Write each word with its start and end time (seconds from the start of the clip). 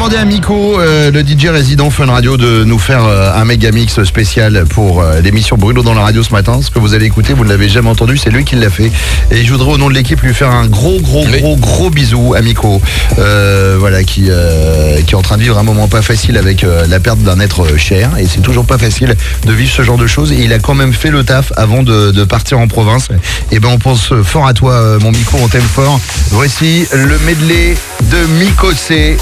demandé 0.00 0.16
à 0.16 0.24
Miko, 0.24 0.80
euh, 0.80 1.10
le 1.10 1.20
DJ 1.20 1.48
résident 1.48 1.90
Fun 1.90 2.06
Radio, 2.06 2.38
de 2.38 2.64
nous 2.64 2.78
faire 2.78 3.04
euh, 3.04 3.32
un 3.34 3.44
méga 3.44 3.70
mix 3.70 4.02
spécial 4.04 4.64
pour 4.68 5.02
euh, 5.02 5.20
l'émission 5.20 5.56
Bruno 5.58 5.82
dans 5.82 5.92
la 5.92 6.00
radio 6.00 6.22
ce 6.22 6.32
matin. 6.32 6.60
Ce 6.62 6.70
que 6.70 6.78
vous 6.78 6.94
allez 6.94 7.04
écouter, 7.06 7.34
vous 7.34 7.44
ne 7.44 7.50
l'avez 7.50 7.68
jamais 7.68 7.90
entendu, 7.90 8.16
c'est 8.16 8.30
lui 8.30 8.44
qui 8.44 8.56
l'a 8.56 8.70
fait. 8.70 8.90
Et 9.30 9.44
je 9.44 9.52
voudrais 9.52 9.72
au 9.72 9.76
nom 9.78 9.88
de 9.90 9.94
l'équipe 9.94 10.20
lui 10.22 10.32
faire 10.32 10.50
un 10.50 10.66
gros, 10.66 10.98
gros, 11.00 11.24
gros, 11.24 11.56
gros 11.56 11.90
bisou 11.90 12.34
à 12.34 12.40
Miko, 12.40 12.80
euh, 13.18 13.76
voilà, 13.78 14.02
qui, 14.04 14.26
euh, 14.28 15.02
qui 15.02 15.12
est 15.12 15.16
en 15.18 15.22
train 15.22 15.36
de 15.36 15.42
vivre 15.42 15.58
un 15.58 15.62
moment 15.62 15.86
pas 15.86 16.02
facile 16.02 16.38
avec 16.38 16.64
euh, 16.64 16.86
la 16.88 16.98
perte 16.98 17.18
d'un 17.18 17.38
être 17.40 17.76
cher. 17.76 18.10
Et 18.18 18.26
c'est 18.26 18.40
toujours 18.40 18.64
pas 18.64 18.78
facile 18.78 19.14
de 19.44 19.52
vivre 19.52 19.70
ce 19.70 19.82
genre 19.82 19.98
de 19.98 20.06
choses. 20.06 20.32
Et 20.32 20.36
il 20.36 20.52
a 20.52 20.58
quand 20.58 20.74
même 20.74 20.94
fait 20.94 21.10
le 21.10 21.24
taf 21.24 21.52
avant 21.56 21.82
de, 21.82 22.10
de 22.10 22.24
partir 22.24 22.58
en 22.58 22.68
province. 22.68 23.08
Et 23.52 23.60
ben 23.60 23.68
on 23.68 23.78
pense 23.78 24.14
fort 24.22 24.46
à 24.46 24.54
toi, 24.54 24.98
mon 25.00 25.10
Miko, 25.10 25.36
on 25.42 25.48
t'aime 25.48 25.60
fort. 25.60 26.00
Voici 26.30 26.86
le 26.92 27.18
medley 27.26 27.76
de 28.10 28.26
Miko 28.38 28.72
C. 28.72 29.16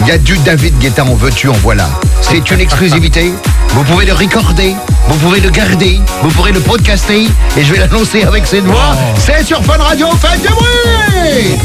Il 0.00 0.08
y 0.08 0.10
a 0.10 0.18
du 0.18 0.36
David 0.38 0.78
Guetta 0.78 1.04
en 1.04 1.14
veux-tu, 1.14 1.48
en 1.48 1.52
voilà. 1.62 1.88
C'est 2.20 2.50
une 2.50 2.60
exclusivité. 2.60 3.32
Vous 3.68 3.84
pouvez 3.84 4.04
le 4.04 4.12
recorder, 4.12 4.76
vous 5.08 5.16
pouvez 5.16 5.40
le 5.40 5.48
garder, 5.48 5.98
vous 6.22 6.28
pourrez 6.28 6.52
le 6.52 6.60
podcaster. 6.60 7.26
Et 7.56 7.64
je 7.64 7.72
vais 7.72 7.78
l'annoncer 7.78 8.22
avec 8.22 8.46
cette 8.46 8.64
voix. 8.64 8.94
C'est 9.16 9.42
sur 9.44 9.64
Fun 9.64 9.78
Radio, 9.78 10.08
faites 10.20 10.42
du 10.42 10.48
bruit 10.48 11.56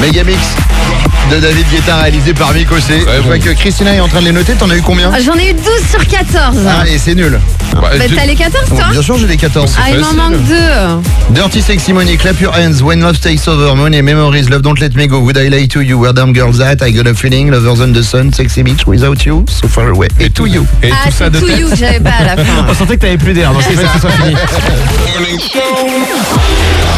Megamix 0.00 0.38
de 1.30 1.40
David 1.40 1.66
Guetta 1.70 1.96
réalisé 1.96 2.32
par 2.32 2.54
Mikosé. 2.54 3.00
Très 3.04 3.16
Je 3.18 3.22
vois 3.22 3.36
bon. 3.36 3.42
que 3.42 3.50
Christina 3.50 3.94
est 3.94 4.00
en 4.00 4.08
train 4.08 4.20
de 4.20 4.24
les 4.26 4.32
noter. 4.32 4.54
T'en 4.54 4.70
as 4.70 4.76
eu 4.76 4.80
combien 4.82 5.10
J'en 5.22 5.34
ai 5.34 5.50
eu 5.50 5.52
12 5.52 5.62
sur 5.90 6.06
14. 6.06 6.56
Ah, 6.66 6.84
et 6.88 6.96
c'est 6.96 7.14
nul. 7.14 7.38
Bah, 7.74 7.80
Bah, 7.82 7.88
tu- 8.08 8.14
t'as 8.16 8.24
les 8.24 8.34
14 8.34 8.70
Bon, 8.70 8.76
toi 8.76 8.86
bien 8.92 9.02
sûr, 9.02 9.18
j'ai 9.18 9.26
les 9.26 9.36
14. 9.36 9.74
Ah, 9.78 9.90
il 9.90 9.98
m'en 10.00 10.14
manque 10.14 10.42
deux. 10.44 10.54
Dirty 11.30 11.60
Sexy 11.60 11.92
Money, 11.92 12.16
Clap 12.16 12.40
Your 12.40 12.54
Hands, 12.56 12.80
When 12.82 13.02
Love 13.02 13.18
Takes 13.18 13.46
Over, 13.46 13.74
Money, 13.76 14.00
Memories, 14.00 14.44
Love 14.48 14.62
Don't 14.62 14.80
Let 14.80 14.90
Me 14.94 15.06
Go, 15.06 15.18
Would 15.18 15.36
I 15.36 15.50
Lie 15.50 15.68
to 15.68 15.82
You, 15.82 15.98
Where 16.00 16.14
Damn 16.14 16.32
Girls 16.32 16.62
At, 16.62 16.76
I 16.82 16.92
Got 16.92 17.06
a 17.06 17.12
Feeling, 17.14 17.50
Lovers 17.50 17.82
on 17.82 17.92
the 17.92 18.02
Sun, 18.02 18.32
Sexy 18.32 18.62
Beach, 18.62 18.86
Without 18.86 19.22
You, 19.26 19.44
So 19.50 19.68
Far 19.68 19.88
Away, 19.88 20.08
et 20.18 20.30
To 20.30 20.46
You. 20.46 20.66
Et 20.82 20.88
ah, 20.90 21.08
tout 21.08 21.12
ça 21.12 21.24
c'est 21.26 21.30
de 21.32 21.40
to 21.40 21.46
you 21.48 21.68
que 21.68 21.76
j'avais 21.76 22.00
pas 22.00 22.12
à 22.20 22.24
la 22.36 22.36
fin. 22.44 22.64
On 22.70 22.74
sentait 22.74 22.96
que 22.96 23.02
t'avais 23.02 23.18
plus 23.18 23.34
d'air, 23.34 23.52
donc 23.52 23.62
c'est 23.68 23.76
ça 23.76 23.82
que 23.82 23.88
ce 23.94 24.00
soit 24.00 24.10
fini. 24.12 24.34